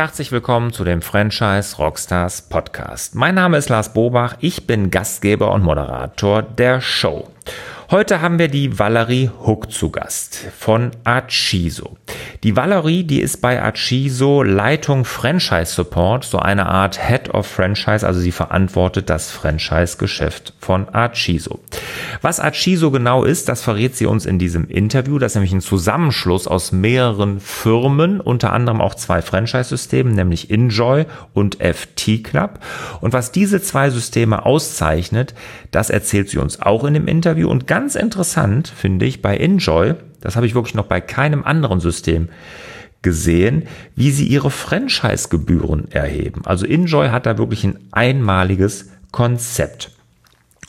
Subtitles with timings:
[0.00, 3.14] Herzlich willkommen zu dem Franchise Rockstars Podcast.
[3.14, 7.28] Mein Name ist Lars Bobach, ich bin Gastgeber und Moderator der Show.
[7.92, 11.96] Heute haben wir die Valerie Huck zu Gast von Achiso.
[12.44, 18.06] Die Valerie, die ist bei Achiso Leitung Franchise Support, so eine Art Head of Franchise,
[18.06, 21.58] also sie verantwortet das Franchise-Geschäft von Achiso.
[22.22, 25.18] Was Achiso genau ist, das verrät sie uns in diesem Interview.
[25.18, 31.06] Das ist nämlich ein Zusammenschluss aus mehreren Firmen, unter anderem auch zwei Franchise-Systemen, nämlich Enjoy
[31.34, 32.60] und FT Club.
[33.00, 35.34] Und was diese zwei Systeme auszeichnet,
[35.72, 37.50] das erzählt sie uns auch in dem Interview.
[37.50, 41.80] Und ganz interessant finde ich bei Enjoy, das habe ich wirklich noch bei keinem anderen
[41.80, 42.28] System
[43.02, 43.66] gesehen,
[43.96, 46.42] wie sie ihre Franchise-Gebühren erheben.
[46.44, 49.90] Also Enjoy hat da wirklich ein einmaliges Konzept.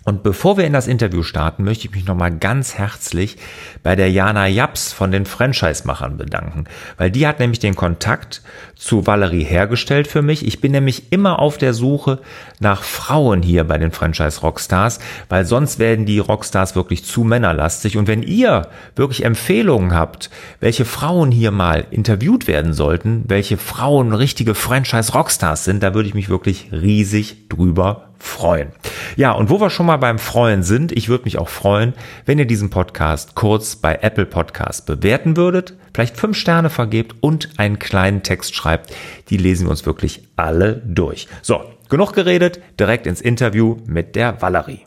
[0.03, 3.37] Und bevor wir in das Interview starten, möchte ich mich nochmal ganz herzlich
[3.83, 6.63] bei der Jana Japs von den Franchise-Machern bedanken,
[6.97, 8.41] weil die hat nämlich den Kontakt
[8.75, 10.43] zu Valerie hergestellt für mich.
[10.45, 12.19] Ich bin nämlich immer auf der Suche
[12.59, 14.99] nach Frauen hier bei den Franchise-Rockstars,
[15.30, 17.95] weil sonst werden die Rockstars wirklich zu männerlastig.
[17.95, 24.13] Und wenn ihr wirklich Empfehlungen habt, welche Frauen hier mal interviewt werden sollten, welche Frauen
[24.13, 28.69] richtige Franchise-Rockstars sind, da würde ich mich wirklich riesig drüber freuen.
[29.16, 31.94] Ja, und wo wir schon mal beim Freuen sind, ich würde mich auch freuen,
[32.25, 37.49] wenn ihr diesen Podcast kurz bei Apple Podcast bewerten würdet, vielleicht fünf Sterne vergebt und
[37.58, 38.94] einen kleinen Text schreibt.
[39.30, 41.27] Die lesen wir uns wirklich alle durch.
[41.42, 44.86] So, genug geredet, direkt ins Interview mit der Valerie.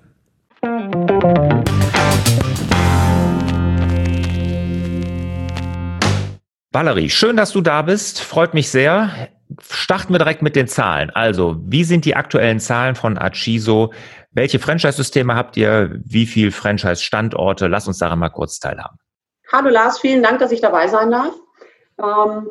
[6.72, 8.20] Valerie, schön, dass du da bist.
[8.20, 9.28] Freut mich sehr
[9.60, 11.10] starten wir direkt mit den Zahlen.
[11.10, 13.92] Also, wie sind die aktuellen Zahlen von Achiso?
[14.32, 16.00] Welche Franchise-Systeme habt ihr?
[16.04, 17.68] Wie viele Franchise-Standorte?
[17.68, 18.98] Lass uns daran mal kurz teilhaben.
[19.52, 21.34] Hallo Lars, vielen Dank, dass ich dabei sein darf.
[22.02, 22.50] Ähm,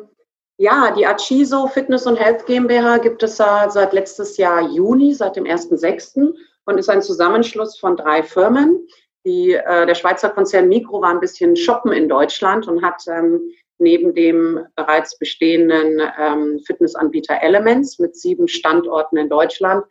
[0.56, 5.44] ja, die Achiso Fitness und Health GmbH gibt es seit letztes Jahr Juni, seit dem
[5.44, 6.32] 1.6.
[6.64, 8.86] und ist ein Zusammenschluss von drei Firmen.
[9.26, 13.40] Die, äh, der Schweizer Konzern Mikro war ein bisschen shoppen in Deutschland und hat ähm,
[13.78, 19.84] neben dem bereits bestehenden ähm, Fitnessanbieter Elements mit sieben Standorten in Deutschland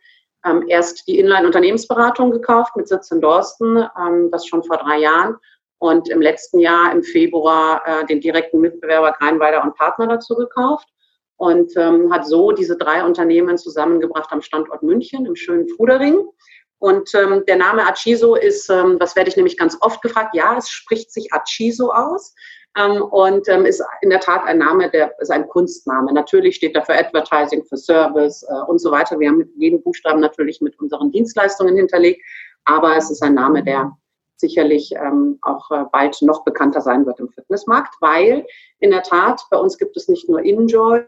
[0.44, 5.36] ähm, erst die Inline-Unternehmensberatung gekauft mit Sitz in Dorsten, ähm, das schon vor drei Jahren.
[5.78, 10.88] Und im letzten Jahr, im Februar, äh, den direkten Mitbewerber Greinweiler und Partner dazu gekauft
[11.36, 16.26] und ähm, hat so diese drei Unternehmen zusammengebracht am Standort München im schönen Fudering.
[16.78, 20.56] Und ähm, der Name Achiso ist, ähm, das werde ich nämlich ganz oft gefragt, ja,
[20.56, 22.34] es spricht sich Achiso aus.
[22.76, 26.12] Ähm, und ähm, ist in der Tat ein Name, der ist ein Kunstname.
[26.12, 29.18] Natürlich steht da für Advertising, für Service äh, und so weiter.
[29.18, 32.20] Wir haben mit jedem Buchstaben natürlich mit unseren Dienstleistungen hinterlegt,
[32.64, 33.96] aber es ist ein Name, der
[34.36, 38.44] sicherlich ähm, auch äh, bald noch bekannter sein wird im Fitnessmarkt, weil
[38.80, 41.04] in der Tat bei uns gibt es nicht nur Enjoy,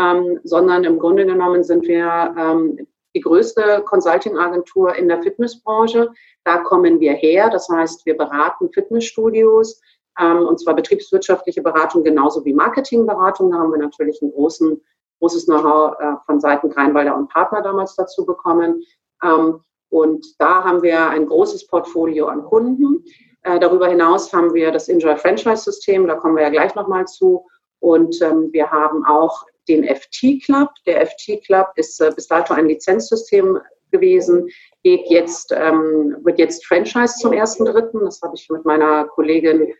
[0.00, 6.10] ähm, sondern im Grunde genommen sind wir ähm, die größte Consulting-Agentur in der Fitnessbranche.
[6.44, 7.48] Da kommen wir her.
[7.50, 9.80] Das heißt, wir beraten Fitnessstudios,
[10.18, 13.50] und zwar betriebswirtschaftliche Beratung genauso wie Marketingberatung.
[13.50, 14.80] Da haben wir natürlich ein großen,
[15.20, 18.82] großes Know-how äh, von Seiten Greinwalder und Partner damals dazu bekommen.
[19.22, 19.60] Ähm,
[19.90, 23.04] und da haben wir ein großes Portfolio an Kunden.
[23.42, 27.06] Äh, darüber hinaus haben wir das Enjoy Franchise System, da kommen wir ja gleich nochmal
[27.06, 27.46] zu.
[27.80, 30.70] Und ähm, wir haben auch den FT Club.
[30.86, 33.60] Der FT Club ist äh, bis dato ein Lizenzsystem
[33.90, 34.48] gewesen,
[34.82, 38.00] geht jetzt, ähm, wird jetzt Franchise zum ersten Dritten.
[38.04, 39.72] Das habe ich mit meiner Kollegin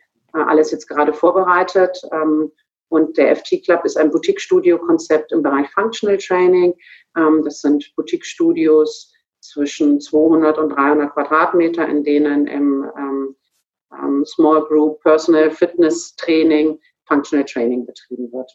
[0.42, 2.00] alles jetzt gerade vorbereitet.
[2.12, 2.50] Ähm,
[2.88, 6.74] und der FT Club ist ein Boutique-Studio-Konzept im Bereich Functional Training.
[7.16, 15.00] Ähm, das sind Boutique-Studios zwischen 200 und 300 Quadratmeter, in denen im ähm, Small Group
[15.02, 18.50] Personal Fitness Training, Functional Training betrieben wird.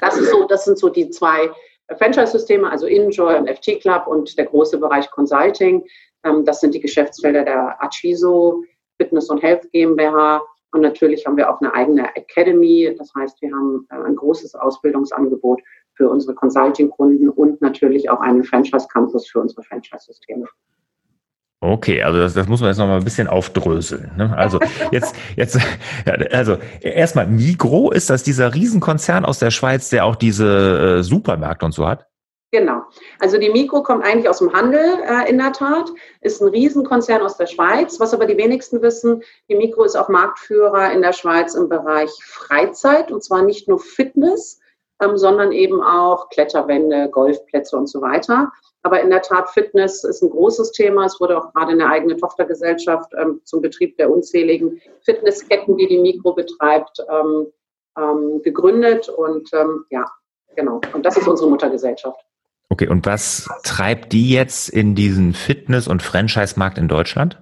[0.00, 1.50] Das, ist so, das sind so die zwei
[1.96, 5.86] Franchise-Systeme, also Enjoy und FT Club und der große Bereich Consulting.
[6.44, 8.64] das sind die Geschäftsfelder der Achiso,
[9.00, 10.42] Fitness und Health GmbH
[10.72, 12.94] und natürlich haben wir auch eine eigene Academy.
[12.98, 15.60] Das heißt, wir haben äh, ein großes Ausbildungsangebot
[15.94, 20.46] für unsere Consulting-Kunden und natürlich auch einen Franchise-Campus für unsere Franchise-Systeme.
[21.60, 24.12] Okay, also das, das muss man jetzt noch mal ein bisschen aufdröseln.
[24.16, 24.36] Ne?
[24.36, 24.60] Also
[24.92, 25.58] jetzt, jetzt,
[26.30, 31.66] also erstmal Migro, ist das dieser Riesenkonzern aus der Schweiz, der auch diese äh, Supermärkte
[31.66, 32.06] und so hat?
[32.50, 32.82] Genau.
[33.18, 35.90] Also die Mikro kommt eigentlich aus dem Handel äh, in der Tat,
[36.22, 38.00] ist ein Riesenkonzern aus der Schweiz.
[38.00, 42.10] Was aber die wenigsten wissen, die Mikro ist auch Marktführer in der Schweiz im Bereich
[42.24, 44.60] Freizeit und zwar nicht nur Fitness,
[45.02, 48.50] ähm, sondern eben auch Kletterwände, Golfplätze und so weiter.
[48.82, 51.04] Aber in der Tat, Fitness ist ein großes Thema.
[51.04, 55.98] Es wurde auch gerade eine eigene Tochtergesellschaft ähm, zum Betrieb der unzähligen Fitnessketten, die die
[55.98, 57.48] Mikro betreibt, ähm,
[57.98, 59.10] ähm gegründet.
[59.10, 60.06] Und ähm, ja,
[60.58, 60.80] Genau.
[60.92, 62.20] Und das ist unsere Muttergesellschaft.
[62.70, 67.38] Okay, und was treibt die jetzt in diesen Fitness- und Franchise-Markt in Deutschland?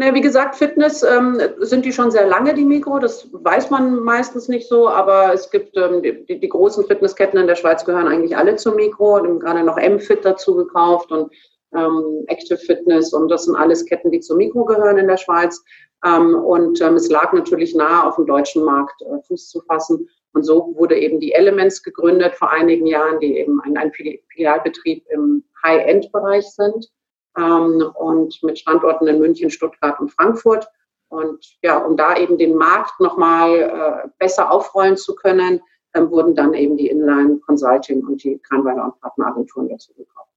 [0.00, 3.00] Na, wie gesagt, Fitness ähm, sind die schon sehr lange, die Mikro.
[3.00, 7.48] Das weiß man meistens nicht so, aber es gibt ähm, die, die, großen Fitnessketten in
[7.48, 9.16] der Schweiz gehören eigentlich alle zum Mikro.
[9.16, 11.32] haben gerade noch M-Fit dazu gekauft und
[11.76, 15.62] ähm, Active Fitness und das sind alles Ketten, die zum Mikro gehören in der Schweiz.
[16.06, 20.08] Ähm, und ähm, es lag natürlich nahe, auf dem deutschen Markt äh, Fuß zu fassen.
[20.32, 25.04] Und so wurde eben die Elements gegründet vor einigen Jahren, die eben ein, ein Filialbetrieb
[25.10, 26.88] im High-End-Bereich sind
[27.36, 30.68] ähm, und mit Standorten in München, Stuttgart und Frankfurt.
[31.08, 35.60] Und ja, um da eben den Markt nochmal äh, besser aufrollen zu können,
[35.94, 40.28] ähm, wurden dann eben die Inline Consulting und die Kranweiler und Partneragenturen dazu gekauft.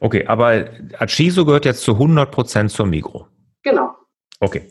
[0.00, 0.66] Okay, aber
[0.98, 3.26] Achiso gehört jetzt zu 100 Prozent zur Migro.
[3.62, 3.96] Genau.
[4.40, 4.68] Okay.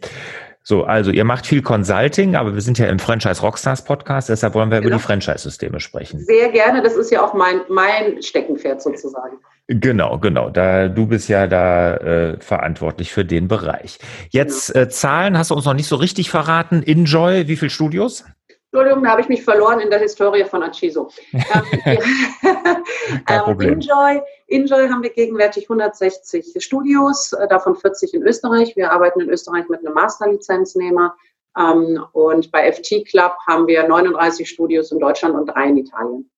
[0.69, 4.53] So, also ihr macht viel Consulting, aber wir sind ja im Franchise Rockstars Podcast, deshalb
[4.53, 4.87] wollen wir genau.
[4.89, 6.19] über die Franchise-Systeme sprechen.
[6.19, 9.37] Sehr gerne, das ist ja auch mein, mein Steckenpferd sozusagen.
[9.67, 10.49] Genau, genau.
[10.49, 13.99] Da du bist ja da äh, verantwortlich für den Bereich.
[14.29, 14.87] Jetzt genau.
[14.87, 16.83] äh, Zahlen hast du uns noch nicht so richtig verraten.
[16.83, 18.25] Enjoy, wie viele Studios?
[18.71, 21.09] Entschuldigung, da habe ich mich verloren in der Historie von Achiso.
[21.31, 21.99] ähm,
[23.25, 23.73] Kein Problem.
[23.73, 28.75] Enjoy, Enjoy haben wir gegenwärtig 160 Studios, äh, davon 40 in Österreich.
[28.75, 31.15] Wir arbeiten in Österreich mit einem Masterlizenznehmer.
[31.57, 36.29] Ähm, und bei FT Club haben wir 39 Studios in Deutschland und drei in Italien.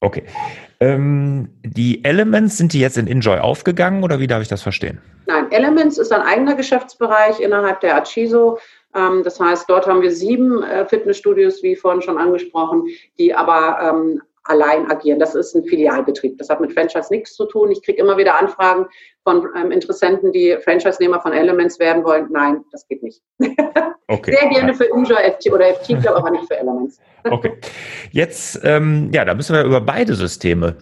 [0.00, 0.24] Okay.
[0.78, 5.00] Ähm, die Elements, sind die jetzt in Enjoy aufgegangen oder wie darf ich das verstehen?
[5.26, 8.58] Nein, Elements ist ein eigener Geschäftsbereich innerhalb der Achiso.
[8.94, 12.86] Ähm, das heißt, dort haben wir sieben äh, Fitnessstudios, wie vorhin schon angesprochen,
[13.18, 15.18] die aber ähm, allein agieren.
[15.18, 16.38] Das ist ein Filialbetrieb.
[16.38, 17.70] Das hat mit Franchise nichts zu tun.
[17.70, 18.86] Ich kriege immer wieder Anfragen
[19.22, 22.28] von ähm, Interessenten, die Franchise-Nehmer von Elements werden wollen.
[22.30, 23.22] Nein, das geht nicht.
[24.10, 24.34] Okay.
[24.34, 26.98] Sehr gerne für Enjoy FT oder FT Club, aber nicht für Elements.
[27.24, 27.58] Okay.
[28.10, 30.78] Jetzt, ähm, ja, da müssen wir über beide Systeme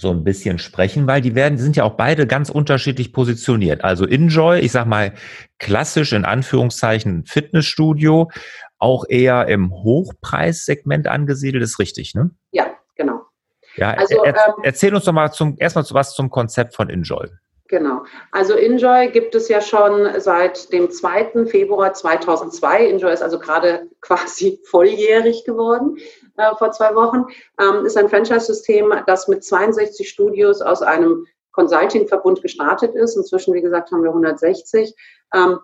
[0.00, 3.82] so ein bisschen sprechen, weil die werden, die sind ja auch beide ganz unterschiedlich positioniert.
[3.82, 5.12] Also Enjoy, ich sag mal
[5.58, 8.30] klassisch in Anführungszeichen Fitnessstudio,
[8.78, 12.30] auch eher im Hochpreissegment angesiedelt, ist richtig, ne?
[12.52, 13.22] Ja, genau.
[13.76, 17.28] Ja, also, er, ähm, erzähl uns doch mal zum, erstmal was zum Konzept von Enjoy.
[17.68, 18.04] Genau.
[18.32, 21.44] Also Enjoy gibt es ja schon seit dem 2.
[21.46, 22.88] Februar 2002.
[22.88, 25.98] Enjoy ist also gerade quasi volljährig geworden
[26.38, 27.26] äh, vor zwei Wochen.
[27.60, 33.16] Ähm, ist ein Franchise-System, das mit 62 Studios aus einem Consulting-Verbund gestartet ist.
[33.16, 34.94] Inzwischen, wie gesagt, haben wir 160.
[35.34, 35.58] Ähm,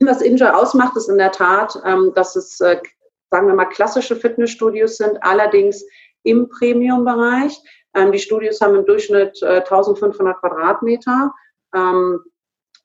[0.00, 2.80] was Enjoy ausmacht, ist in der Tat, ähm, dass es, äh,
[3.30, 5.84] sagen wir mal, klassische Fitnessstudios sind, allerdings
[6.22, 7.60] im Premium-Bereich.
[7.94, 11.32] Ähm, die Studios haben im Durchschnitt äh, 1500 Quadratmeter.
[11.74, 12.20] Ähm,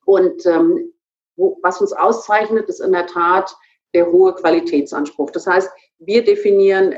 [0.06, 0.94] und ähm,
[1.36, 3.56] was uns auszeichnet, ist in der Tat
[3.94, 5.32] der hohe Qualitätsanspruch.
[5.32, 5.70] Das heißt,
[6.00, 6.96] wir definieren,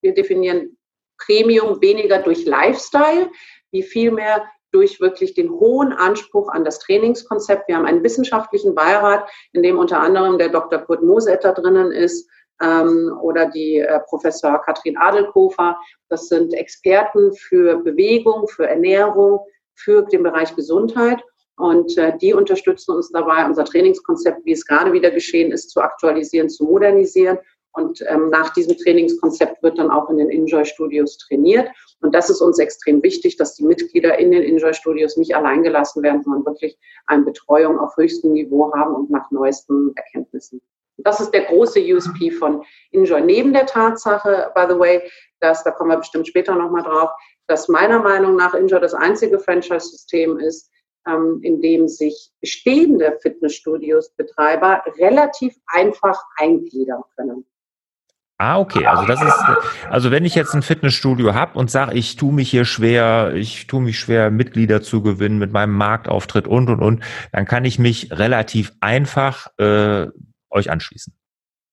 [0.00, 0.76] wir definieren
[1.18, 3.30] Premium weniger durch Lifestyle,
[3.72, 7.68] wie vielmehr durch wirklich den hohen Anspruch an das Trainingskonzept.
[7.68, 10.80] Wir haben einen wissenschaftlichen Beirat, in dem unter anderem der Dr.
[10.80, 12.28] Kurt Mosetter drinnen ist,
[12.62, 15.76] ähm, oder die äh, Professor Katrin Adelkofer.
[16.08, 19.40] Das sind Experten für Bewegung, für Ernährung,
[19.74, 21.22] für den Bereich Gesundheit.
[21.56, 25.80] Und äh, die unterstützen uns dabei, unser Trainingskonzept, wie es gerade wieder geschehen ist, zu
[25.80, 27.38] aktualisieren, zu modernisieren.
[27.72, 31.68] Und ähm, nach diesem Trainingskonzept wird dann auch in den Enjoy-Studios trainiert.
[32.00, 36.02] Und das ist uns extrem wichtig, dass die Mitglieder in den Enjoy-Studios nicht allein gelassen
[36.02, 40.62] werden, sondern wirklich eine Betreuung auf höchstem Niveau haben und nach neuesten Erkenntnissen.
[40.98, 43.20] Das ist der große USP von Enjoy.
[43.20, 45.02] Neben der Tatsache, by the way,
[45.40, 47.10] dass, da kommen wir bestimmt später nochmal drauf,
[47.46, 50.70] dass meiner Meinung nach Enjoy das einzige Franchise-System ist,
[51.06, 57.44] ähm, in dem sich bestehende Fitnessstudios-Betreiber relativ einfach eingliedern können.
[58.38, 58.84] Ah, okay.
[58.84, 59.44] Also das ist,
[59.88, 63.66] also wenn ich jetzt ein Fitnessstudio habe und sage, ich tue mich hier schwer, ich
[63.66, 67.78] tue mich schwer, Mitglieder zu gewinnen mit meinem Marktauftritt und und und, dann kann ich
[67.78, 70.08] mich relativ einfach äh,
[70.56, 71.12] euch anschließen.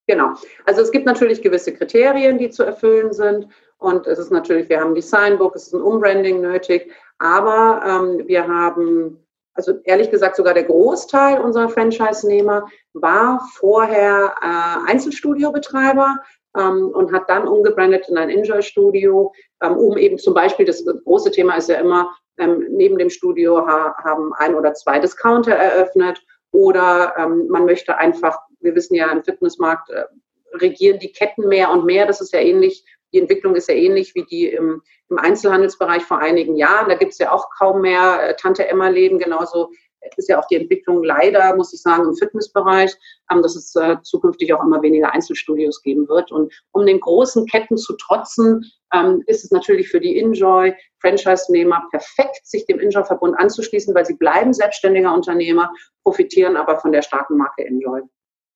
[0.08, 0.34] Genau.
[0.66, 3.48] Also es gibt natürlich gewisse Kriterien, die zu erfüllen sind.
[3.78, 6.92] Und es ist natürlich, wir haben Designbook, es ist ein Umbranding nötig.
[7.20, 14.92] Aber ähm, wir haben, also ehrlich gesagt, sogar der Großteil unserer Franchise-Nehmer war vorher äh,
[14.92, 16.18] Einzelstudiobetreiber
[16.58, 21.32] ähm, und hat dann umgebrandet in ein Enjoy-Studio, ähm, um eben zum Beispiel, das große
[21.32, 26.22] Thema ist ja immer, ähm, neben dem Studio ha haben ein oder zwei Discounter eröffnet
[26.52, 30.06] oder ähm, man möchte einfach wir wissen ja, im Fitnessmarkt äh,
[30.54, 32.06] regieren die Ketten mehr und mehr.
[32.06, 36.20] Das ist ja ähnlich, die Entwicklung ist ja ähnlich wie die im, im Einzelhandelsbereich vor
[36.20, 36.90] einigen Jahren.
[36.90, 39.70] Da gibt es ja auch kaum mehr äh, Tante-Emma-Läden, genauso
[40.18, 42.94] ist ja auch die Entwicklung leider, muss ich sagen, im Fitnessbereich,
[43.32, 46.32] ähm, dass es äh, zukünftig auch immer weniger Einzelstudios geben wird.
[46.32, 51.88] Und um den großen Ketten zu trotzen, ähm, ist es natürlich für die Enjoy Franchise-Nehmer
[51.92, 55.72] perfekt, sich dem Enjoy-Verbund anzuschließen, weil sie bleiben selbstständiger Unternehmer,
[56.04, 58.02] profitieren aber von der starken Marke Enjoy.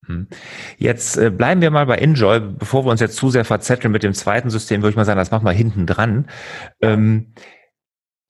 [0.08, 0.28] Hm.
[0.78, 4.04] Jetzt äh, bleiben wir mal bei Enjoy, bevor wir uns jetzt zu sehr verzetteln mit
[4.04, 6.28] dem zweiten System, würde ich mal sagen, das machen wir hinten dran.
[6.82, 7.34] Ähm,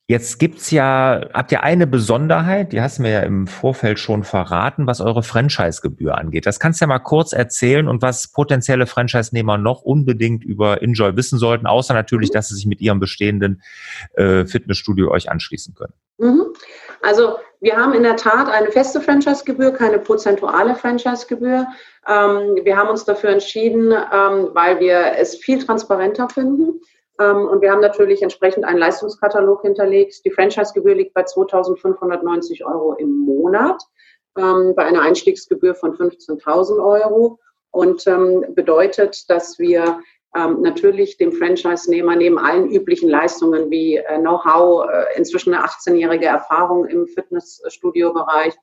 [0.09, 4.23] Jetzt gibt's ja, habt ihr eine Besonderheit, die hast du mir ja im Vorfeld schon
[4.23, 6.45] verraten, was eure Franchise-Gebühr angeht.
[6.45, 11.17] Das kannst du ja mal kurz erzählen und was potenzielle Franchise-Nehmer noch unbedingt über Enjoy
[11.17, 13.61] wissen sollten, außer natürlich, dass sie sich mit ihrem bestehenden
[14.13, 15.93] äh, Fitnessstudio euch anschließen können.
[16.19, 16.53] Mhm.
[17.07, 21.65] Also wir haben in der Tat eine feste Franchise-Gebühr, keine prozentuale Franchise-Gebühr.
[22.05, 26.81] Ähm, wir haben uns dafür entschieden, ähm, weil wir es viel transparenter finden.
[27.17, 30.25] Ähm, und wir haben natürlich entsprechend einen Leistungskatalog hinterlegt.
[30.25, 33.81] Die Franchise-Gebühr liegt bei 2.590 Euro im Monat,
[34.35, 37.39] bei einer Einstiegsgebühr von 15.000 Euro
[37.71, 40.01] und ähm, bedeutet, dass wir
[40.33, 46.85] natürlich dem Franchise-Nehmer neben allen üblichen Leistungen wie äh, Know-how, äh, inzwischen eine 18-jährige Erfahrung
[46.85, 48.53] im Fitnessstudio-Bereich,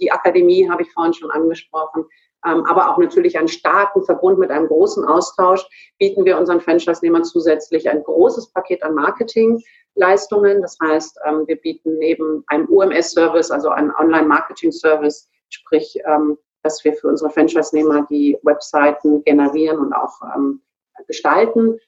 [0.00, 2.04] die Akademie habe ich vorhin schon angesprochen,
[2.46, 5.66] ähm, aber auch natürlich einen starken Verbund mit einem großen Austausch,
[5.98, 10.62] bieten wir unseren Franchise-Nehmern zusätzlich ein großes Paket an Marketingleistungen.
[10.62, 16.94] Das heißt, ähm, wir bieten neben einem UMS-Service, also einem Online-Marketing-Service, sprich, ähm, dass wir
[16.94, 20.20] für unsere Franchise-Nehmer die Webseiten generieren und auch
[21.06, 21.78] gestalten,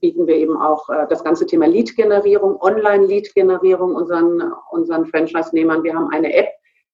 [0.00, 5.84] bieten wir eben auch äh, das ganze Thema Lead-Generierung, Online-Lead-Generierung unseren, unseren Franchise-Nehmern.
[5.84, 6.48] Wir haben eine App,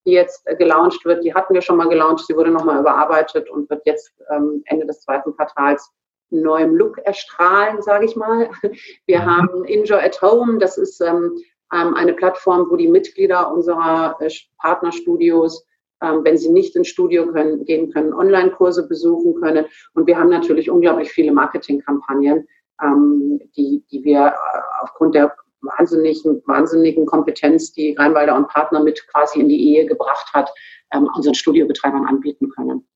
[0.04, 1.24] die jetzt äh, gelauncht wird.
[1.24, 4.86] Die hatten wir schon mal gelauncht, sie wurde nochmal überarbeitet und wird jetzt ähm, Ende
[4.86, 5.92] des zweiten Quartals
[6.30, 8.50] neuem Look erstrahlen, sage ich mal.
[9.06, 9.26] Wir mhm.
[9.26, 11.38] haben Enjoy at Home, das ist ähm,
[11.72, 15.68] ähm, eine Plattform, wo die Mitglieder unserer äh, Partnerstudios, ähm,
[16.02, 19.66] wenn sie nicht ins Studio können, gehen können, Online-Kurse besuchen können.
[19.94, 22.46] Und wir haben natürlich unglaublich viele Marketingkampagnen,
[22.82, 29.06] ähm, die, die wir äh, aufgrund der wahnsinnigen, wahnsinnigen Kompetenz, die Rheinwalder und Partner mit
[29.08, 30.50] quasi in die Ehe gebracht hat,
[30.92, 32.86] ähm, unseren Studiobetreibern anbieten können.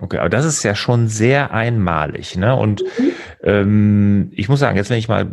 [0.00, 2.36] Okay, aber das ist ja schon sehr einmalig.
[2.36, 2.54] Ne?
[2.54, 3.12] Und mhm.
[3.42, 5.28] ähm, ich muss sagen, jetzt wenn ich mal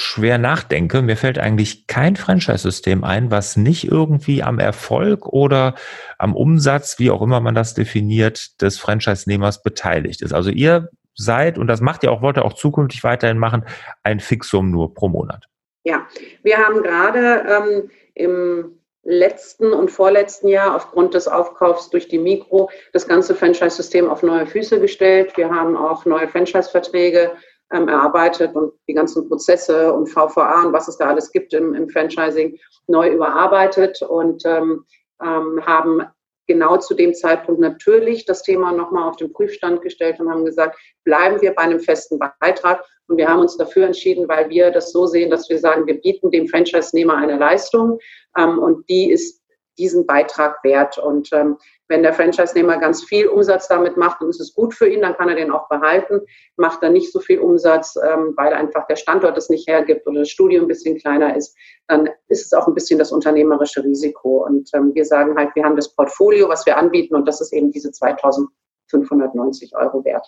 [0.00, 5.74] schwer nachdenke, mir fällt eigentlich kein Franchise-System ein, was nicht irgendwie am Erfolg oder
[6.18, 10.32] am Umsatz, wie auch immer man das definiert, des Franchise-Nehmers beteiligt ist.
[10.32, 13.64] Also ihr seid, und das macht ihr auch, wollt ihr auch zukünftig weiterhin machen,
[14.02, 15.46] ein Fixum nur pro Monat.
[15.84, 16.06] Ja,
[16.42, 22.70] wir haben gerade ähm, im letzten und vorletzten Jahr aufgrund des Aufkaufs durch die Mikro
[22.92, 25.36] das ganze Franchise-System auf neue Füße gestellt.
[25.36, 27.32] Wir haben auch neue Franchise-Verträge
[27.72, 31.74] ähm, erarbeitet und die ganzen Prozesse und VVA und was es da alles gibt im,
[31.74, 34.84] im Franchising neu überarbeitet und ähm,
[35.22, 36.02] ähm, haben
[36.46, 40.78] genau zu dem Zeitpunkt natürlich das Thema nochmal auf den Prüfstand gestellt und haben gesagt,
[41.04, 42.82] bleiben wir bei einem festen Beitrag.
[43.06, 46.00] Und wir haben uns dafür entschieden, weil wir das so sehen, dass wir sagen, wir
[46.00, 47.98] bieten dem Franchise-Nehmer eine Leistung
[48.36, 49.42] ähm, und die ist
[49.78, 50.98] diesen Beitrag wert.
[50.98, 51.56] Und ähm,
[51.88, 55.16] wenn der Franchise-Nehmer ganz viel Umsatz damit macht, dann ist es gut für ihn, dann
[55.16, 56.20] kann er den auch behalten.
[56.56, 60.20] Macht er nicht so viel Umsatz, ähm, weil einfach der Standort es nicht hergibt oder
[60.20, 61.56] das Studio ein bisschen kleiner ist,
[61.86, 64.44] dann ist es auch ein bisschen das unternehmerische Risiko.
[64.44, 67.52] Und ähm, wir sagen halt, wir haben das Portfolio, was wir anbieten und das ist
[67.52, 70.26] eben diese 2590 Euro wert.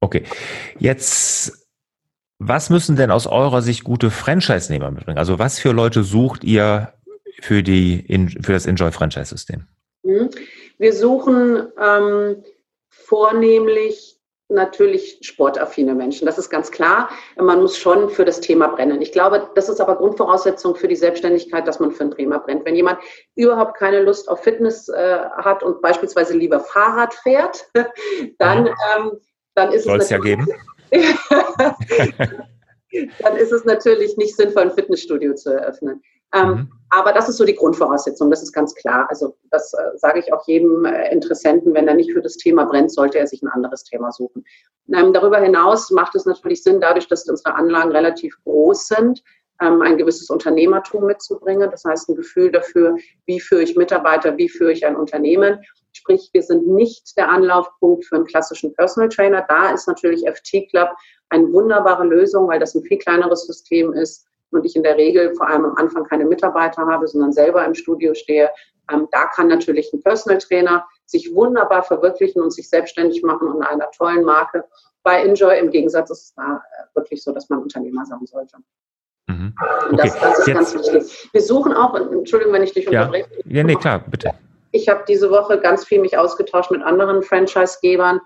[0.00, 0.24] Okay,
[0.78, 1.64] jetzt
[2.38, 5.18] was müssen denn aus eurer Sicht gute Franchise-Nehmer mitbringen?
[5.18, 6.92] Also was für Leute sucht ihr
[7.40, 8.04] für, die,
[8.42, 9.66] für das Enjoy-Franchise-System?
[10.02, 10.30] Mhm.
[10.78, 12.44] Wir suchen ähm,
[12.90, 14.14] vornehmlich
[14.48, 16.26] natürlich sportaffine Menschen.
[16.26, 17.08] Das ist ganz klar.
[17.36, 19.00] Man muss schon für das Thema brennen.
[19.00, 22.64] Ich glaube, das ist aber Grundvoraussetzung für die Selbstständigkeit, dass man für ein Thema brennt.
[22.64, 22.98] Wenn jemand
[23.34, 27.66] überhaupt keine Lust auf Fitness äh, hat und beispielsweise lieber Fahrrad fährt,
[28.38, 29.12] dann, ähm,
[29.54, 30.46] dann ist Soll es ja geben.
[33.20, 36.02] dann ist es natürlich nicht sinnvoll, ein Fitnessstudio zu eröffnen.
[36.34, 36.72] Ähm, mhm.
[36.90, 39.06] Aber das ist so die Grundvoraussetzung, das ist ganz klar.
[39.08, 42.64] Also das äh, sage ich auch jedem äh, Interessenten, wenn er nicht für das Thema
[42.66, 44.44] brennt, sollte er sich ein anderes Thema suchen.
[44.92, 49.22] Ähm, darüber hinaus macht es natürlich Sinn, dadurch, dass unsere Anlagen relativ groß sind,
[49.60, 51.70] ähm, ein gewisses Unternehmertum mitzubringen.
[51.70, 55.60] Das heißt, ein Gefühl dafür, wie führe ich Mitarbeiter, wie führe ich ein Unternehmen.
[55.92, 59.44] Sprich, wir sind nicht der Anlaufpunkt für einen klassischen Personal Trainer.
[59.48, 60.90] Da ist natürlich FT Club
[61.30, 65.34] eine wunderbare Lösung, weil das ein viel kleineres System ist und ich in der Regel
[65.34, 68.50] vor allem am Anfang keine Mitarbeiter habe, sondern selber im Studio stehe.
[68.92, 73.70] Ähm, da kann natürlich ein Personal Trainer sich wunderbar verwirklichen und sich selbstständig machen unter
[73.70, 74.64] einer tollen Marke.
[75.02, 78.56] Bei Enjoy im Gegensatz ist es da äh, wirklich so, dass man Unternehmer sein sollte.
[79.26, 79.54] Mhm.
[79.58, 79.96] Okay.
[79.96, 80.56] Das, das, ist Jetzt.
[80.56, 81.28] ganz wichtig.
[81.32, 83.28] Wir suchen auch, Entschuldigung, wenn ich dich unterbreche.
[83.44, 84.32] Ja, ja nee, klar, bitte.
[84.72, 88.20] Ich habe diese Woche ganz viel mich ausgetauscht mit anderen Franchise-Gebern.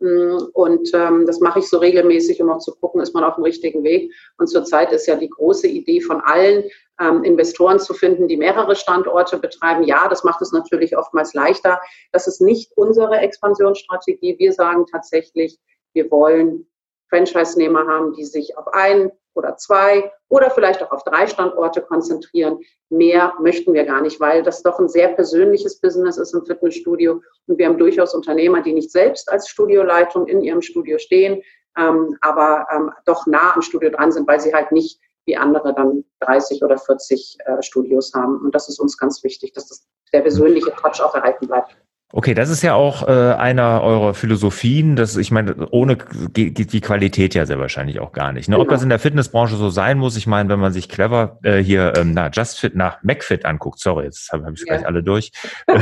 [0.00, 3.36] Mm, und ähm, das mache ich so regelmäßig, um auch zu gucken, ist man auf
[3.36, 4.12] dem richtigen Weg.
[4.38, 6.64] Und zurzeit ist ja die große Idee von allen,
[7.00, 9.84] ähm, Investoren zu finden, die mehrere Standorte betreiben.
[9.84, 11.80] Ja, das macht es natürlich oftmals leichter.
[12.12, 14.36] Das ist nicht unsere Expansionsstrategie.
[14.38, 15.58] Wir sagen tatsächlich,
[15.92, 16.66] wir wollen
[17.08, 22.58] Franchise-Nehmer haben, die sich auf ein oder zwei oder vielleicht auch auf drei Standorte konzentrieren.
[22.90, 27.20] Mehr möchten wir gar nicht, weil das doch ein sehr persönliches Business ist im Fitnessstudio.
[27.46, 31.42] Und wir haben durchaus Unternehmer, die nicht selbst als Studioleitung in ihrem Studio stehen,
[31.76, 35.74] ähm, aber ähm, doch nah am Studio dran sind, weil sie halt nicht wie andere
[35.74, 38.38] dann 30 oder 40 äh, Studios haben.
[38.40, 41.76] Und das ist uns ganz wichtig, dass das, der persönliche Touch auch erhalten bleibt.
[42.16, 44.94] Okay, das ist ja auch äh, einer eurer Philosophien.
[44.94, 48.48] Das, ich meine, ohne geht die Qualität ja sehr wahrscheinlich auch gar nicht.
[48.48, 48.56] Ne?
[48.56, 48.74] Ob genau.
[48.74, 51.94] das in der Fitnessbranche so sein muss, ich meine, wenn man sich clever äh, hier
[51.96, 54.76] ähm, na JustFit nach MacFit anguckt, sorry, jetzt habe hab ich ja.
[54.76, 55.32] gleich alle durch.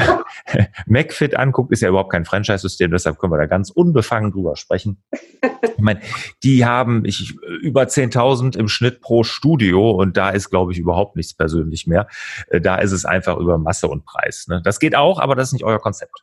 [0.87, 5.02] MacFit anguckt, ist ja überhaupt kein Franchise-System, deshalb können wir da ganz unbefangen drüber sprechen.
[5.43, 6.00] ich meine,
[6.43, 11.14] die haben ich, über 10.000 im Schnitt pro Studio und da ist, glaube ich, überhaupt
[11.14, 12.07] nichts persönlich mehr.
[12.49, 14.47] Äh, da ist es einfach über Masse und Preis.
[14.49, 14.62] Ne?
[14.64, 16.22] Das geht auch, aber das ist nicht euer Konzept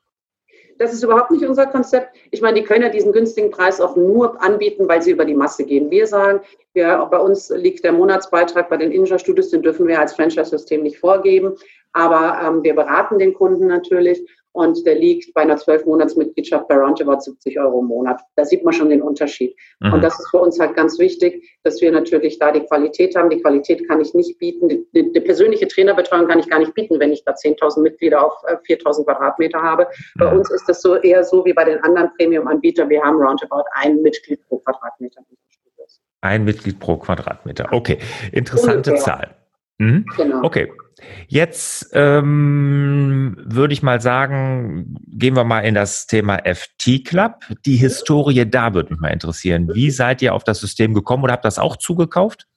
[0.79, 2.15] das ist überhaupt nicht unser Konzept.
[2.31, 5.35] Ich meine, die können ja diesen günstigen Preis auch nur anbieten, weil sie über die
[5.35, 5.91] Masse gehen.
[5.91, 6.39] Wir sagen,
[6.73, 10.97] wir, bei uns liegt der Monatsbeitrag bei den Inja-Studios, den dürfen wir als Franchise-System nicht
[10.97, 11.55] vorgeben.
[11.91, 16.67] Aber ähm, wir beraten den Kunden natürlich und der liegt bei einer zwölf Monats Mitgliedschaft
[16.67, 18.19] bei roundabout 70 Euro im Monat.
[18.35, 19.55] Da sieht man schon den Unterschied.
[19.79, 19.93] Mhm.
[19.93, 23.29] Und das ist für uns halt ganz wichtig, dass wir natürlich da die Qualität haben.
[23.29, 24.67] Die Qualität kann ich nicht bieten.
[24.67, 28.25] Die, die, die persönliche Trainerbetreuung kann ich gar nicht bieten, wenn ich da 10.000 Mitglieder
[28.25, 29.83] auf 4.000 äh, Quadratmeter habe.
[30.15, 30.19] Mhm.
[30.19, 32.89] Bei uns ist das so eher so wie bei den anderen Premium-Anbietern.
[32.89, 35.21] Wir haben roundabout ein Mitglied pro Quadratmeter.
[36.21, 37.69] Ein Mitglied pro Quadratmeter.
[37.71, 37.97] Okay,
[38.33, 38.95] interessante.
[38.95, 39.35] Zahl.
[39.77, 40.05] Mhm.
[40.17, 40.43] Genau.
[40.43, 40.69] Okay.
[41.27, 47.45] Jetzt ähm, würde ich mal sagen, gehen wir mal in das Thema FT Club.
[47.65, 49.69] Die Historie da würde mich mal interessieren.
[49.73, 52.47] Wie seid ihr auf das System gekommen oder habt das auch zugekauft?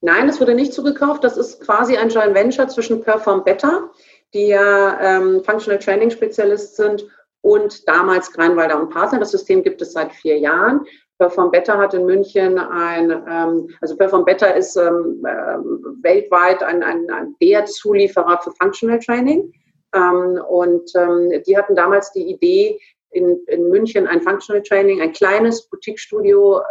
[0.00, 1.24] Nein, das wurde nicht zugekauft.
[1.24, 3.90] Das ist quasi ein Joint Venture zwischen Perform Better,
[4.34, 7.04] die ja ähm, Functional Training Spezialist sind,
[7.44, 9.20] und damals Greinwalder und Partner.
[9.20, 10.80] Das System gibt es seit vier Jahren.
[11.24, 15.56] Perform Better hat in München ein, ähm, also Perform Better ist ähm, äh,
[16.02, 19.50] weltweit ein, ein, ein der Zulieferer für Functional Training.
[19.94, 22.78] Ähm, und ähm, die hatten damals die Idee,
[23.12, 26.62] in, in München ein Functional Training, ein kleines Boutique-Studio äh,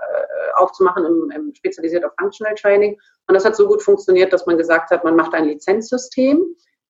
[0.55, 2.99] aufzumachen, im, im, spezialisiert auf Functional Training.
[3.27, 6.45] Und das hat so gut funktioniert, dass man gesagt hat, man macht ein Lizenzsystem.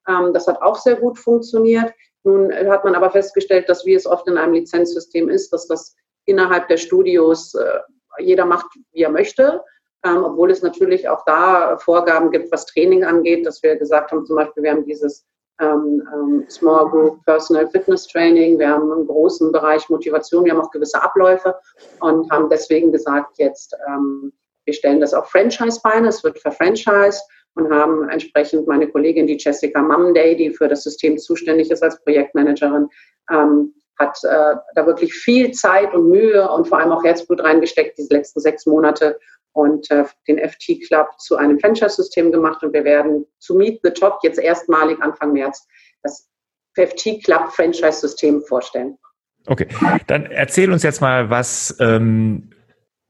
[0.10, 1.94] Ähm, das hat auch sehr gut funktioniert.
[2.24, 5.96] Nun hat man aber festgestellt, dass wie es oft in einem Lizenzsystem ist, dass das
[6.26, 7.80] innerhalb der Studios äh,
[8.20, 9.64] jeder macht, wie er möchte.
[10.06, 14.26] Ähm, obwohl es natürlich auch da Vorgaben gibt, was Training angeht, dass wir gesagt haben,
[14.26, 15.26] zum Beispiel, wir haben dieses
[15.62, 20.62] ähm, ähm, Small Group Personal Fitness Training, wir haben einen großen Bereich Motivation, wir haben
[20.62, 21.56] auch gewisse Abläufe
[22.02, 24.34] und haben deswegen gesagt, jetzt ähm,
[24.66, 27.24] wir stellen das auf Franchise-Beine, es wird verfranchised
[27.56, 32.02] und haben entsprechend meine Kollegin, die Jessica Mumday, die für das System zuständig ist als
[32.04, 32.88] Projektmanagerin,
[33.32, 37.98] ähm, hat äh, da wirklich viel Zeit und Mühe und vor allem auch Herzblut reingesteckt,
[37.98, 39.20] diese letzten sechs Monate
[39.54, 43.92] und äh, den FT Club zu einem Franchise-System gemacht und wir werden zu Meet the
[43.92, 45.68] Top jetzt erstmalig Anfang März
[46.02, 46.28] das
[46.76, 48.98] FT Club Franchise-System vorstellen.
[49.46, 49.68] Okay,
[50.08, 52.52] dann erzähl uns jetzt mal, was, ähm,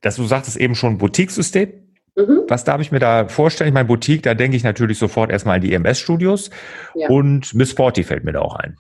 [0.02, 1.84] dass du sagtest eben schon Boutique-System.
[2.16, 2.44] Mhm.
[2.48, 3.70] Was darf ich mir da vorstellen?
[3.70, 6.50] Ich meine, Boutique, da denke ich natürlich sofort erstmal an die EMS-Studios
[6.96, 7.10] ja.
[7.10, 8.78] und Miss Forty fällt mir da auch ein.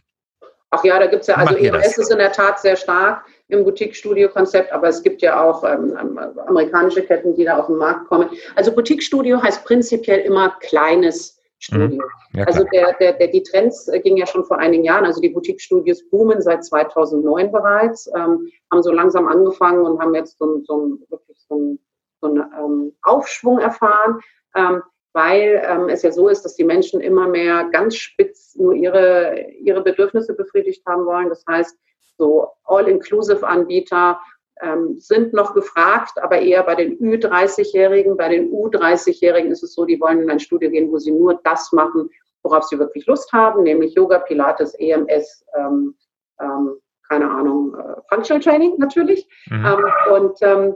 [0.75, 3.63] Ach ja, da gibt es ja, also EMS ist in der Tat sehr stark im
[3.63, 8.07] Boutique-Studio-Konzept, aber es gibt ja auch ähm, ähm, amerikanische Ketten, die da auf den Markt
[8.07, 8.29] kommen.
[8.55, 11.87] Also Boutique-Studio heißt prinzipiell immer kleines Studio.
[11.97, 12.01] Mhm.
[12.39, 15.05] Ja, also der, der, der, die Trends äh, gingen ja schon vor einigen Jahren.
[15.05, 20.39] Also die Boutique-Studios boomen seit 2009 bereits, ähm, haben so langsam angefangen und haben jetzt
[20.39, 21.79] so, so, wirklich so, einen,
[22.19, 24.19] so einen ähm, Aufschwung erfahren.
[24.55, 24.81] Ähm,
[25.13, 29.47] weil ähm, es ja so ist, dass die Menschen immer mehr ganz spitz nur ihre,
[29.59, 31.29] ihre Bedürfnisse befriedigt haben wollen.
[31.29, 31.77] Das heißt,
[32.17, 34.19] so All-Inclusive-Anbieter
[34.61, 38.17] ähm, sind noch gefragt, aber eher bei den Ü30-Jährigen.
[38.17, 41.39] Bei den U30-Jährigen ist es so, die wollen in ein Studio gehen, wo sie nur
[41.43, 42.09] das machen,
[42.43, 45.95] worauf sie wirklich Lust haben, nämlich Yoga, Pilates, EMS, ähm,
[46.39, 46.75] ähm,
[47.07, 49.27] keine Ahnung, äh, Functional Training natürlich.
[49.49, 49.65] Mhm.
[49.65, 50.75] Ähm, und, ähm,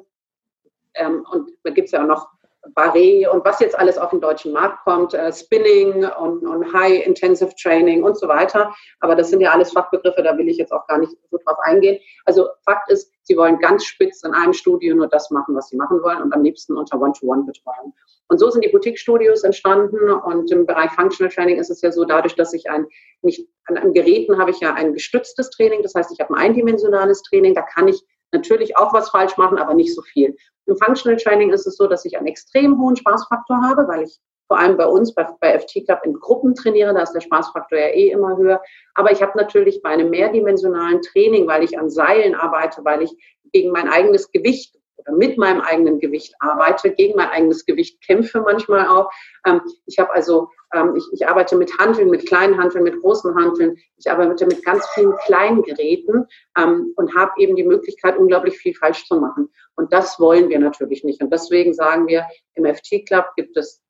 [0.96, 2.28] ähm, und da gibt es ja auch noch
[2.76, 7.06] Barré und was jetzt alles auf den deutschen Markt kommt, äh, Spinning und, und High
[7.06, 8.74] Intensive Training und so weiter.
[9.00, 11.58] Aber das sind ja alles Fachbegriffe, da will ich jetzt auch gar nicht so drauf
[11.64, 12.00] eingehen.
[12.26, 15.78] Also Fakt ist, sie wollen ganz spitz in einem Studio nur das machen, was sie
[15.78, 17.94] machen wollen und am liebsten unter One-to-One betreuen.
[18.30, 22.04] Und so sind die Boutique-Studios entstanden und im Bereich Functional Training ist es ja so,
[22.04, 22.86] dadurch, dass ich ein,
[23.22, 26.40] nicht, an, an Geräten habe ich ja ein gestütztes Training, das heißt, ich habe ein
[26.40, 30.36] eindimensionales Training, da kann ich natürlich auch was falsch machen, aber nicht so viel.
[30.66, 34.20] Im Functional Training ist es so, dass ich einen extrem hohen Spaßfaktor habe, weil ich
[34.48, 37.78] vor allem bei uns, bei, bei FT Club in Gruppen trainiere, da ist der Spaßfaktor
[37.78, 38.62] ja eh immer höher.
[38.96, 43.12] Aber ich habe natürlich bei einem mehrdimensionalen Training, weil ich an Seilen arbeite, weil ich
[43.52, 44.77] gegen mein eigenes Gewicht
[45.12, 49.10] mit meinem eigenen Gewicht arbeite, gegen mein eigenes Gewicht kämpfe manchmal auch.
[49.46, 53.36] Ähm, ich habe also, ähm, ich, ich arbeite mit Handeln, mit kleinen Handeln, mit großen
[53.36, 53.78] Handeln.
[53.98, 56.26] Ich arbeite mit ganz vielen kleinen Geräten
[56.58, 59.50] ähm, und habe eben die Möglichkeit, unglaublich viel falsch zu machen.
[59.76, 61.22] Und das wollen wir natürlich nicht.
[61.22, 63.82] Und deswegen sagen wir, im FT Club gibt es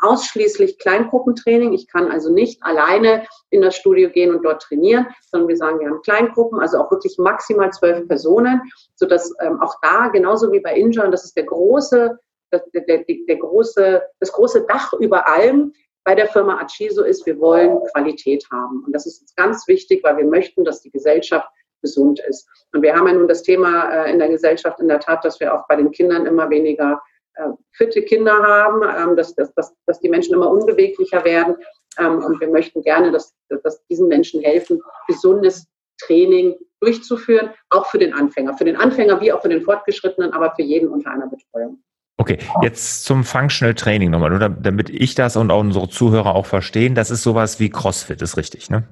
[0.00, 1.72] ausschließlich Kleingruppentraining.
[1.72, 5.80] Ich kann also nicht alleine in das Studio gehen und dort trainieren, sondern wir sagen,
[5.80, 8.62] wir haben Kleingruppen, also auch wirklich maximal zwölf Personen,
[8.94, 12.18] sodass ähm, auch da, genauso wie bei und das ist der große,
[12.52, 15.72] der, der, der große, das große Dach über allem,
[16.04, 18.84] bei der Firma Achiso ist, wir wollen Qualität haben.
[18.84, 21.48] Und das ist uns ganz wichtig, weil wir möchten, dass die Gesellschaft
[21.80, 22.48] gesund ist.
[22.72, 25.40] Und wir haben ja nun das Thema äh, in der Gesellschaft in der Tat, dass
[25.40, 27.00] wir auch bei den Kindern immer weniger
[27.34, 31.56] äh, fitte Kinder haben, ähm, dass, dass, dass, dass die Menschen immer unbeweglicher werden.
[31.98, 35.66] Ähm, und wir möchten gerne, dass, dass diesen Menschen helfen, gesundes
[36.00, 38.56] Training durchzuführen, auch für den Anfänger.
[38.56, 41.82] Für den Anfänger wie auch für den Fortgeschrittenen, aber für jeden unter einer Betreuung.
[42.16, 46.46] Okay, jetzt zum Functional Training nochmal, nur damit ich das und auch unsere Zuhörer auch
[46.46, 46.94] verstehen.
[46.94, 48.84] Das ist sowas wie CrossFit, ist richtig, ne?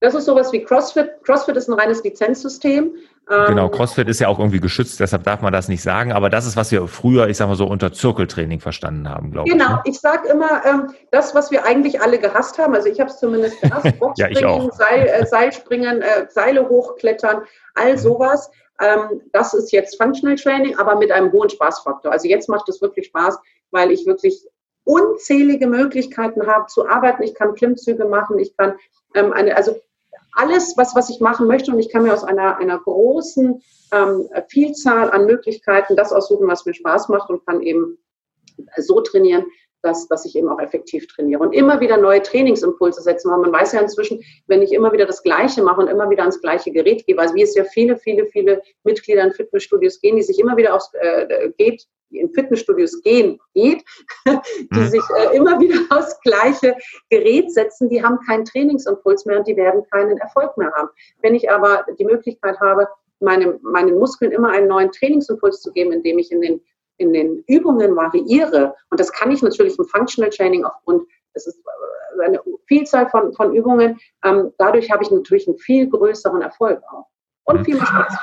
[0.00, 1.24] Das ist sowas wie CrossFit.
[1.24, 2.94] CrossFit ist ein reines Lizenzsystem.
[3.28, 6.12] Genau, ähm, CrossFit ist ja auch irgendwie geschützt, deshalb darf man das nicht sagen.
[6.12, 9.50] Aber das ist, was wir früher, ich sag mal so, unter Zirkeltraining verstanden haben, glaube
[9.50, 9.64] genau.
[9.64, 9.68] ich.
[9.68, 9.82] Genau, ne?
[9.84, 13.18] ich sage immer, ähm, das, was wir eigentlich alle gehasst haben, also ich habe es
[13.18, 17.42] zumindest gehasst, Boxspringen, ja, Seil, äh, Seilspringen, äh, Seile hochklettern,
[17.74, 17.98] all mhm.
[17.98, 18.50] sowas.
[18.80, 22.10] Ähm, das ist jetzt Functional Training, aber mit einem hohen Spaßfaktor.
[22.10, 23.38] Also jetzt macht es wirklich Spaß,
[23.72, 24.42] weil ich wirklich
[24.84, 27.22] unzählige Möglichkeiten habe zu arbeiten.
[27.24, 28.74] Ich kann Klimmzüge machen, ich kann
[29.14, 29.76] ähm, eine, also
[30.38, 31.72] alles, was, was ich machen möchte.
[31.72, 36.64] Und ich kann mir aus einer, einer großen ähm, Vielzahl an Möglichkeiten das aussuchen, was
[36.64, 37.98] mir Spaß macht und kann eben
[38.76, 39.46] so trainieren,
[39.82, 43.52] dass, dass ich eben auch effektiv trainiere und immer wieder neue Trainingsimpulse setzen, weil man
[43.52, 46.72] weiß ja inzwischen, wenn ich immer wieder das Gleiche mache und immer wieder ans gleiche
[46.72, 50.38] Gerät gehe, also wie es ja viele, viele, viele Mitglieder in Fitnessstudios gehen, die sich
[50.38, 53.84] immer wieder aufs äh, geht, in Fitnessstudios gehen geht,
[54.26, 54.88] die mhm.
[54.88, 56.76] sich äh, immer wieder aufs gleiche
[57.10, 60.88] Gerät setzen, die haben keinen Trainingsimpuls mehr und die werden keinen Erfolg mehr haben.
[61.22, 62.88] Wenn ich aber die Möglichkeit habe,
[63.20, 66.60] meine, meinen Muskeln immer einen neuen Trainingsimpuls zu geben, indem ich in den
[66.98, 71.58] in den Übungen variiere, und das kann ich natürlich im Functional Training aufgrund, es ist
[71.58, 76.82] äh, eine Vielzahl von, von Übungen, ähm, dadurch habe ich natürlich einen viel größeren Erfolg
[76.90, 77.06] auch.
[77.44, 77.64] Und mhm.
[77.64, 78.14] viel mehr Spaß.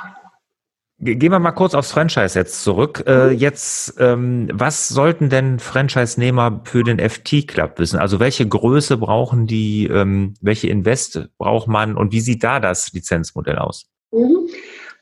[1.06, 3.04] Gehen wir mal kurz aufs Franchise jetzt zurück.
[3.06, 8.00] Äh, jetzt, ähm, was sollten denn Franchise-Nehmer für den FT Club wissen?
[8.00, 12.91] Also welche Größe brauchen die, ähm, welche Invest braucht man und wie sieht da das
[12.91, 13.86] Lizenzmodell aus?
[14.12, 14.50] Mhm.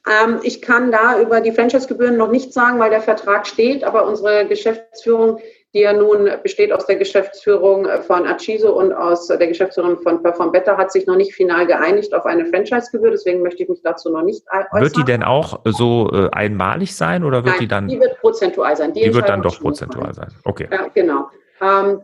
[0.06, 4.06] Ähm, ich kann da über die Franchise-Gebühren noch nichts sagen, weil der Vertrag steht, aber
[4.06, 5.40] unsere Geschäftsführung,
[5.74, 10.52] die ja nun besteht aus der Geschäftsführung von Achiso und aus der Geschäftsführung von Perform
[10.52, 13.10] Better, hat sich noch nicht final geeinigt auf eine Franchise-Gebühr.
[13.10, 14.82] Deswegen möchte ich mich dazu noch nicht äußern.
[14.82, 17.88] Wird die denn auch so äh, einmalig sein oder wird Nein, die dann?
[17.88, 18.94] Die wird prozentual sein.
[18.94, 20.28] Die, die wird dann doch prozentual sein.
[20.44, 20.68] Okay.
[20.72, 21.30] Ja, genau.
[21.60, 22.02] Ähm,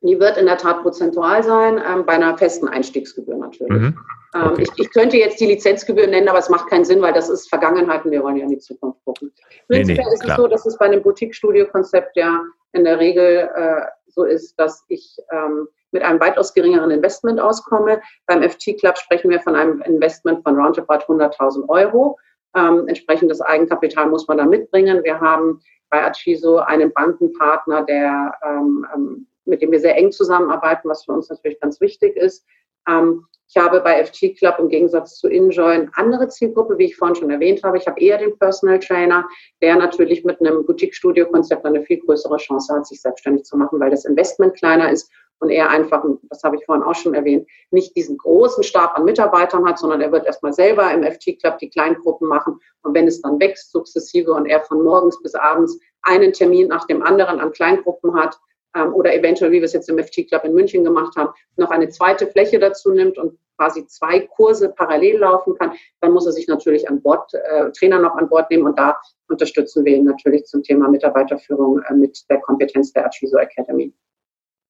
[0.00, 3.70] die wird in der Tat prozentual sein, ähm, bei einer festen Einstiegsgebühr natürlich.
[3.70, 3.98] Mhm.
[4.34, 4.62] Ähm, okay.
[4.62, 7.48] ich, ich, könnte jetzt die Lizenzgebühr nennen, aber es macht keinen Sinn, weil das ist
[7.50, 9.30] Vergangenheit und wir wollen ja in die Zukunft gucken.
[9.68, 10.38] Prinzipiell nee, nee, ist klar.
[10.38, 12.40] es so, dass es bei einem Boutique-Studio-Konzept ja
[12.72, 18.00] in der Regel äh, so ist, dass ich ähm, mit einem weitaus geringeren Investment auskomme.
[18.26, 22.18] Beim FT Club sprechen wir von einem Investment von roundabout 100.000 Euro.
[22.54, 25.02] Ähm, entsprechendes Eigenkapital muss man da mitbringen.
[25.04, 30.88] Wir haben bei Achiso einen Bankenpartner, der ähm, ähm mit dem wir sehr eng zusammenarbeiten,
[30.88, 32.46] was für uns natürlich ganz wichtig ist.
[32.88, 36.96] Ähm, ich habe bei FT Club im Gegensatz zu Enjoy eine andere Zielgruppe, wie ich
[36.96, 37.76] vorhin schon erwähnt habe.
[37.76, 39.28] Ich habe eher den Personal Trainer,
[39.60, 43.90] der natürlich mit einem Boutique-Studio-Konzept eine viel größere Chance hat, sich selbstständig zu machen, weil
[43.90, 45.10] das Investment kleiner ist
[45.42, 49.04] und er einfach, das habe ich vorhin auch schon erwähnt, nicht diesen großen Stab an
[49.04, 53.08] Mitarbeitern hat, sondern er wird erstmal selber im FT Club die Kleingruppen machen und wenn
[53.08, 57.40] es dann wächst sukzessive und er von morgens bis abends einen Termin nach dem anderen
[57.40, 58.38] an Kleingruppen hat,
[58.76, 61.70] ähm, oder eventuell, wie wir es jetzt im FT Club in München gemacht haben, noch
[61.70, 66.32] eine zweite Fläche dazu nimmt und quasi zwei Kurse parallel laufen kann, dann muss er
[66.32, 68.96] sich natürlich an Bord, äh, Trainer noch an Bord nehmen und da
[69.28, 73.92] unterstützen wir ihn natürlich zum Thema Mitarbeiterführung äh, mit der Kompetenz der Achiso Academy.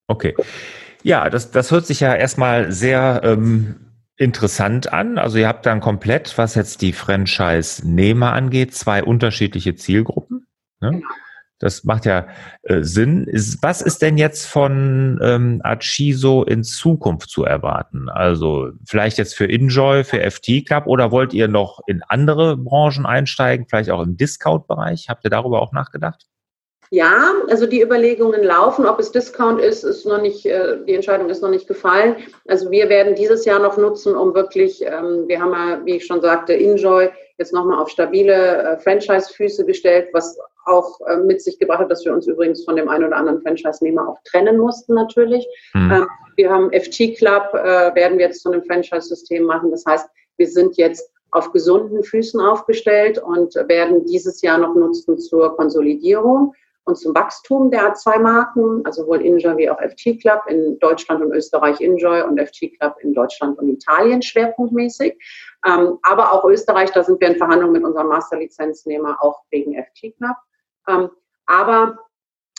[0.09, 0.35] Okay.
[1.03, 3.77] Ja, das, das hört sich ja erstmal sehr ähm,
[4.17, 5.19] interessant an.
[5.19, 10.47] Also ihr habt dann komplett, was jetzt die Franchise-Nehmer angeht, zwei unterschiedliche Zielgruppen.
[10.81, 10.91] Ne?
[10.91, 11.07] Genau.
[11.63, 12.27] Das macht ja
[12.65, 13.25] äh, Sinn.
[13.25, 18.09] Ist, was ist denn jetzt von ähm, Achiso in Zukunft zu erwarten?
[18.09, 23.07] Also vielleicht jetzt für Enjoy, für FT Club oder wollt ihr noch in andere Branchen
[23.07, 25.07] einsteigen, vielleicht auch im Discount-Bereich?
[25.09, 26.27] Habt ihr darüber auch nachgedacht?
[26.91, 28.85] Ja, also die Überlegungen laufen.
[28.85, 32.17] Ob es Discount ist, ist noch nicht, äh, die Entscheidung ist noch nicht gefallen.
[32.49, 36.07] Also wir werden dieses Jahr noch nutzen, um wirklich, ähm, wir haben ja, wie ich
[36.07, 41.59] schon sagte, Enjoy jetzt nochmal auf stabile äh, Franchise-Füße gestellt, was auch äh, mit sich
[41.59, 44.95] gebracht hat, dass wir uns übrigens von dem einen oder anderen Franchise-Nehmer auch trennen mussten
[44.95, 45.47] natürlich.
[45.75, 45.93] Mhm.
[45.93, 49.71] Ähm, wir haben FT Club, werden wir jetzt zu einem Franchise-System machen.
[49.71, 55.19] Das heißt, wir sind jetzt auf gesunden Füßen aufgestellt und werden dieses Jahr noch nutzen
[55.19, 60.43] zur Konsolidierung und zum Wachstum der zwei Marken, also sowohl Enjoy wie auch FT Club
[60.49, 65.17] in Deutschland und Österreich Enjoy und FT Club in Deutschland und Italien schwerpunktmäßig.
[65.65, 70.17] Ähm, aber auch Österreich, da sind wir in Verhandlungen mit unserem Masterlizenznehmer auch wegen FT
[70.17, 70.37] Club.
[70.89, 71.11] Ähm,
[71.47, 71.99] aber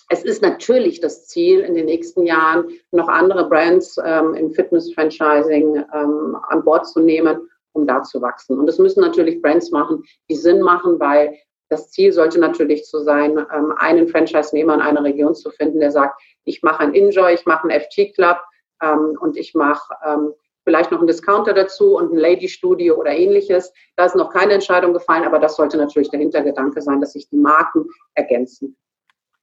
[0.10, 5.84] es ist natürlich das Ziel, in den nächsten Jahren noch andere Brands ähm, im Fitness-Franchising
[5.94, 8.60] ähm, an Bord zu nehmen, um da zu wachsen.
[8.60, 11.36] Und es müssen natürlich Brands machen, die Sinn machen, weil
[11.70, 15.92] das Ziel sollte natürlich so sein, ähm, einen Franchise-Nehmer in einer Region zu finden, der
[15.92, 18.38] sagt, ich mache ein Enjoy, ich mache einen FT-Club
[18.82, 20.34] ähm, und ich mache ähm,
[20.64, 23.72] vielleicht noch einen Discounter dazu und ein Lady-Studio oder ähnliches.
[23.96, 27.30] Da ist noch keine Entscheidung gefallen, aber das sollte natürlich der Hintergedanke sein, dass sich
[27.30, 28.76] die Marken ergänzen.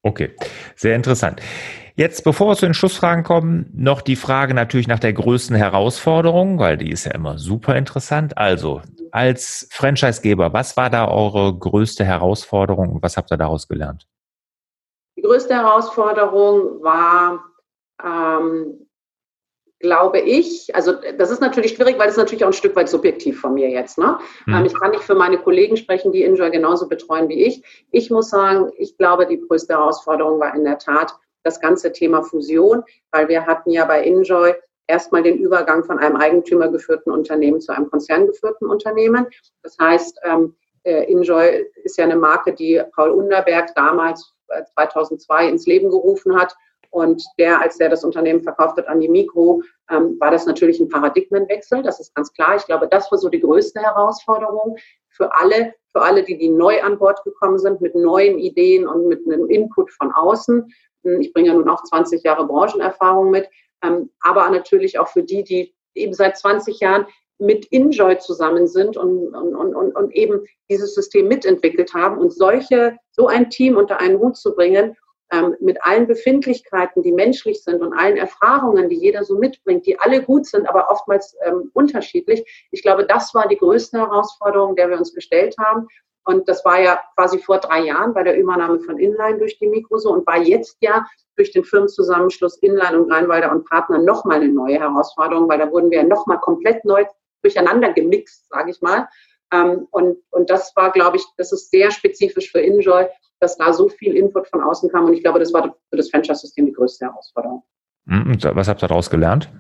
[0.03, 0.35] Okay,
[0.77, 1.41] sehr interessant.
[1.95, 6.59] Jetzt, bevor wir zu den Schlussfragen kommen, noch die Frage natürlich nach der größten Herausforderung,
[6.59, 8.39] weil die ist ja immer super interessant.
[8.39, 8.81] Also,
[9.11, 14.07] als Franchisegeber, was war da eure größte Herausforderung und was habt ihr daraus gelernt?
[15.19, 17.45] Die größte Herausforderung war,
[18.03, 18.87] ähm,
[19.81, 23.40] glaube ich, also das ist natürlich schwierig, weil es natürlich auch ein Stück weit subjektiv
[23.40, 23.99] von mir jetzt.
[23.99, 24.19] Ne?
[24.47, 24.55] Mhm.
[24.55, 27.64] Ähm, ich kann nicht für meine Kollegen sprechen, die Enjoy genauso betreuen wie ich.
[27.90, 32.23] Ich muss sagen, ich glaube, die größte Herausforderung war in der Tat das ganze Thema
[32.23, 34.55] Fusion, weil wir hatten ja bei Enjoy
[34.87, 39.27] erstmal den Übergang von einem eigentümergeführten Unternehmen zu einem konzerngeführten Unternehmen.
[39.62, 44.35] Das heißt, ähm, äh, Enjoy ist ja eine Marke, die Paul Underberg damals
[44.75, 46.55] 2002 äh, ins Leben gerufen hat.
[46.90, 50.81] Und der, als der das Unternehmen verkauft hat an die Mikro, ähm, war das natürlich
[50.81, 51.83] ein Paradigmenwechsel.
[51.83, 52.57] Das ist ganz klar.
[52.57, 54.76] Ich glaube, das war so die größte Herausforderung
[55.09, 59.07] für alle, für alle, die, die neu an Bord gekommen sind, mit neuen Ideen und
[59.07, 60.72] mit einem Input von außen.
[61.05, 63.48] Hm, ich bringe ja nun auch 20 Jahre Branchenerfahrung mit,
[63.85, 67.07] ähm, aber natürlich auch für die, die eben seit 20 Jahren
[67.38, 72.18] mit Enjoy zusammen sind und, und, und, und eben dieses System mitentwickelt haben.
[72.18, 74.96] Und solche, so ein Team unter einen Hut zu bringen,
[75.33, 79.99] ähm, mit allen Befindlichkeiten, die menschlich sind und allen Erfahrungen, die jeder so mitbringt, die
[79.99, 82.69] alle gut sind, aber oftmals ähm, unterschiedlich.
[82.71, 85.87] Ich glaube, das war die größte Herausforderung, der wir uns gestellt haben.
[86.25, 89.69] Und das war ja quasi vor drei Jahren bei der Übernahme von Inline durch die
[89.69, 94.37] Mikro so und war jetzt ja durch den Firmenzusammenschluss Inline und Rheinwalder und Partner nochmal
[94.37, 97.05] eine neue Herausforderung, weil da wurden wir ja nochmal komplett neu
[97.43, 99.09] durcheinander gemixt, sage ich mal.
[99.53, 103.07] Ähm, und, und das war, glaube ich, das ist sehr spezifisch für Enjoy,
[103.41, 105.07] dass da so viel Input von außen kam.
[105.07, 107.65] Und ich glaube, das war für das Franchise-System die größte Herausforderung.
[108.07, 109.51] Hm, und was habt ihr daraus gelernt?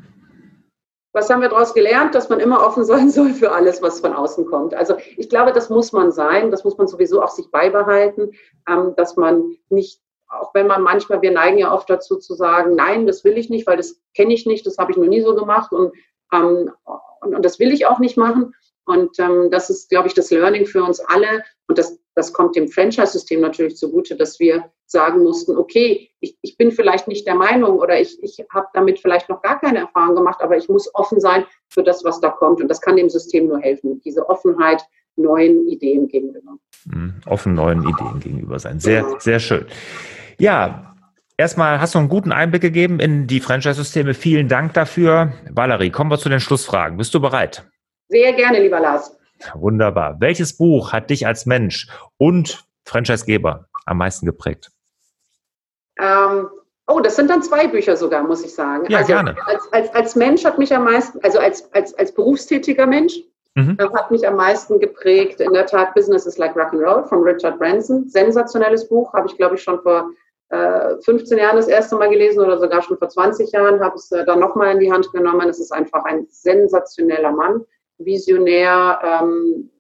[1.12, 2.14] Was haben wir daraus gelernt?
[2.14, 4.74] Dass man immer offen sein soll für alles, was von außen kommt.
[4.74, 6.50] Also ich glaube, das muss man sein.
[6.50, 8.32] Das muss man sowieso auch sich beibehalten,
[8.68, 12.76] ähm, dass man nicht, auch wenn man manchmal, wir neigen ja oft dazu zu sagen,
[12.76, 15.22] nein, das will ich nicht, weil das kenne ich nicht, das habe ich noch nie
[15.22, 15.92] so gemacht und,
[16.32, 16.70] ähm,
[17.20, 18.54] und, und das will ich auch nicht machen.
[18.86, 21.44] Und ähm, das ist, glaube ich, das Learning für uns alle.
[21.68, 26.56] Und das, das kommt dem Franchise-System natürlich zugute, dass wir sagen mussten, okay, ich, ich
[26.56, 30.16] bin vielleicht nicht der Meinung oder ich, ich habe damit vielleicht noch gar keine Erfahrung
[30.16, 32.60] gemacht, aber ich muss offen sein für das, was da kommt.
[32.60, 34.82] Und das kann dem System nur helfen, diese Offenheit
[35.16, 36.58] neuen Ideen gegenüber.
[36.86, 38.80] Mhm, offen neuen Ideen gegenüber sein.
[38.80, 39.18] Sehr, genau.
[39.18, 39.66] sehr schön.
[40.38, 40.86] Ja,
[41.40, 44.12] Erstmal hast du einen guten Einblick gegeben in die Franchise-Systeme.
[44.12, 45.32] Vielen Dank dafür.
[45.48, 46.98] Valerie, kommen wir zu den Schlussfragen.
[46.98, 47.64] Bist du bereit?
[48.10, 49.16] Sehr gerne, lieber Lars.
[49.54, 50.16] Wunderbar.
[50.20, 54.70] Welches Buch hat dich als Mensch und Franchisegeber am meisten geprägt?
[55.98, 56.48] Ähm,
[56.88, 58.84] oh, das sind dann zwei Bücher sogar, muss ich sagen.
[58.88, 59.36] Ja, also, gerne.
[59.46, 63.14] Als, als, als Mensch hat mich am meisten, also als, als, als berufstätiger Mensch,
[63.54, 63.78] mhm.
[63.78, 68.08] hat mich am meisten geprägt, in der Tat, Business is like Rock'n'Roll von Richard Branson.
[68.08, 70.10] Sensationelles Buch, habe ich, glaube ich, schon vor
[70.48, 74.10] äh, 15 Jahren das erste Mal gelesen oder sogar schon vor 20 Jahren, habe es
[74.10, 75.48] äh, dann nochmal in die Hand genommen.
[75.48, 77.64] Es ist einfach ein sensationeller Mann,
[78.04, 79.70] visionär ähm,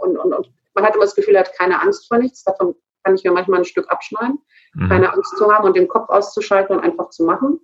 [0.00, 2.44] und, und, und man hat immer das Gefühl, er hat keine Angst vor nichts.
[2.44, 4.38] Davon kann ich mir manchmal ein Stück abschneiden,
[4.74, 4.88] mhm.
[4.88, 7.60] keine Angst zu haben und den Kopf auszuschalten und einfach zu machen.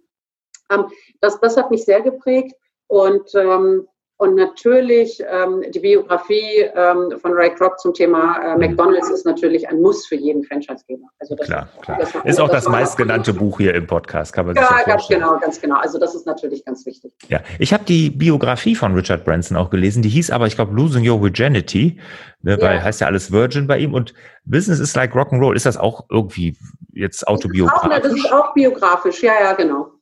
[0.70, 0.86] Ähm,
[1.20, 2.54] das, das hat mich sehr geprägt
[2.86, 3.86] und ähm,
[4.20, 8.58] und natürlich ähm, die Biografie ähm, von Ray Kroc zum Thema äh.
[8.58, 11.06] McDonalds ist natürlich ein Muss für jeden Franchisegeber.
[11.20, 11.98] Also das, klar, klar.
[12.00, 14.82] Das, ist auch das, das meistgenannte Buch hier im Podcast, kann man ja, sich ja
[14.82, 15.76] ganz genau, ganz genau.
[15.76, 17.12] Also das ist natürlich ganz wichtig.
[17.28, 20.02] Ja, ich habe die Biografie von Richard Branson auch gelesen.
[20.02, 22.00] Die hieß aber, ich glaube, Losing Your Virginity,
[22.42, 23.94] ne, weil heißt ja alles Virgin bei ihm.
[23.94, 25.54] Und Business is like Rock and Roll.
[25.54, 26.56] Ist das auch irgendwie
[26.92, 27.88] jetzt autobiografisch?
[27.88, 29.22] Das ist auch, das ist auch biografisch.
[29.22, 29.92] Ja, ja, genau.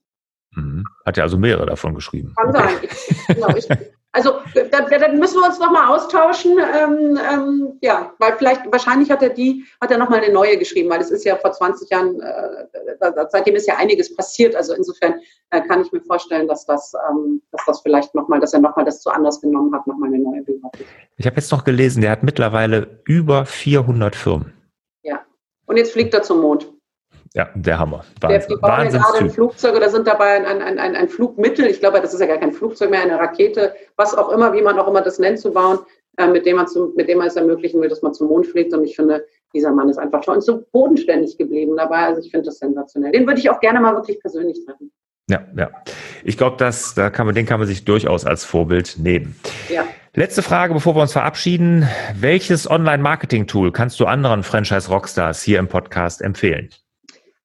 [0.52, 0.84] Mhm.
[1.04, 2.32] Hat ja also mehrere davon geschrieben.
[2.34, 2.58] Kann okay.
[2.58, 2.78] sein.
[2.82, 3.68] Ich, genau, ich,
[4.16, 4.38] also
[4.70, 6.52] dann, dann müssen wir uns nochmal austauschen.
[6.58, 10.88] Ähm, ähm, ja, weil vielleicht, wahrscheinlich hat er die, hat er nochmal eine neue geschrieben,
[10.88, 12.64] weil es ist ja vor 20 Jahren, äh,
[13.28, 14.56] seitdem ist ja einiges passiert.
[14.56, 18.54] Also insofern äh, kann ich mir vorstellen, dass das, ähm, dass das vielleicht nochmal, dass
[18.54, 20.86] er nochmal das zu anders genommen hat, nochmal eine neue Biografie.
[21.18, 24.54] Ich habe jetzt noch gelesen, der hat mittlerweile über 400 Firmen.
[25.02, 25.26] Ja.
[25.66, 26.72] Und jetzt fliegt er zum Mond.
[27.36, 28.02] Ja, der Hammer.
[28.22, 28.48] Wahnsinn.
[28.48, 31.80] Die bauen ja gerade ein Flugzeug oder sind dabei ein, ein, ein, ein Flugmittel, ich
[31.80, 34.78] glaube, das ist ja gar kein Flugzeug mehr, eine Rakete, was auch immer, wie man
[34.78, 35.80] auch immer das nennt, zu bauen,
[36.16, 38.46] äh, mit, dem man zu, mit dem man es ermöglichen will, dass man zum Mond
[38.46, 38.72] fliegt.
[38.72, 42.06] Und ich finde, dieser Mann ist einfach toll und so bodenständig geblieben dabei.
[42.06, 43.12] Also ich finde das sensationell.
[43.12, 44.90] Den würde ich auch gerne mal wirklich persönlich treffen.
[45.28, 45.68] Ja, ja.
[46.24, 49.38] Ich glaube, dass da kann man, den kann man sich durchaus als Vorbild nehmen.
[49.68, 49.84] Ja.
[50.14, 51.86] Letzte Frage, bevor wir uns verabschieden.
[52.18, 56.70] Welches Online-Marketing-Tool kannst du anderen Franchise-Rockstars hier im Podcast empfehlen?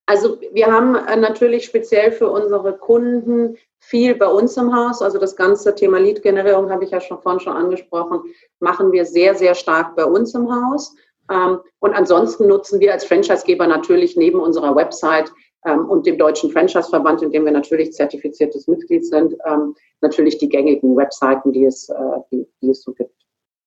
[0.05, 5.01] Also wir haben äh, natürlich speziell für unsere Kunden viel bei uns im Haus.
[5.01, 8.21] Also das ganze Thema Lead-Generierung habe ich ja schon vorhin schon angesprochen,
[8.59, 10.95] machen wir sehr, sehr stark bei uns im Haus.
[11.31, 15.31] Ähm, und ansonsten nutzen wir als Franchisegeber natürlich neben unserer Website
[15.65, 20.49] ähm, und dem Deutschen Franchise-Verband, in dem wir natürlich zertifiziertes Mitglied sind, ähm, natürlich die
[20.49, 21.93] gängigen Webseiten, die es, äh,
[22.31, 23.15] die, die es so gibt,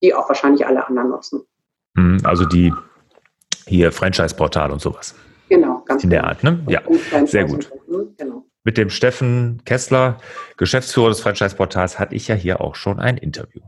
[0.03, 1.43] die auch wahrscheinlich alle anderen nutzen.
[1.97, 2.73] Hm, also die
[3.67, 5.15] hier Franchise-Portal und sowas.
[5.49, 6.31] Genau, ganz In der genau.
[6.31, 6.65] Art, ne?
[6.69, 7.71] Ja, sehr gut.
[8.17, 8.45] Genau.
[8.65, 10.19] Mit dem Steffen Kessler,
[10.57, 13.61] Geschäftsführer des Franchise-Portals, hatte ich ja hier auch schon ein Interview.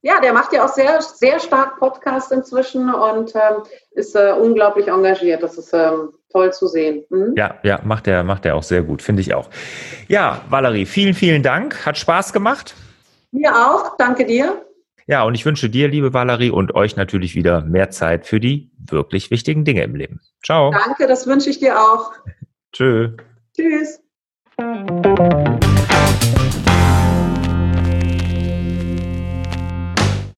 [0.00, 4.86] Ja, der macht ja auch sehr, sehr stark Podcast inzwischen und ähm, ist äh, unglaublich
[4.86, 5.42] engagiert.
[5.42, 7.04] Das ist ähm, toll zu sehen.
[7.10, 7.34] Mhm.
[7.36, 9.50] Ja, ja, macht er, macht er auch sehr gut, finde ich auch.
[10.06, 11.84] Ja, Valerie, vielen, vielen Dank.
[11.84, 12.74] Hat Spaß gemacht.
[13.32, 13.96] Mir auch.
[13.96, 14.64] Danke dir.
[15.08, 18.70] Ja, und ich wünsche dir, liebe Valerie, und euch natürlich wieder mehr Zeit für die
[18.78, 20.20] wirklich wichtigen Dinge im Leben.
[20.44, 20.70] Ciao.
[20.70, 22.12] Danke, das wünsche ich dir auch.
[22.72, 23.16] Tschö.
[23.56, 24.00] Tschüss.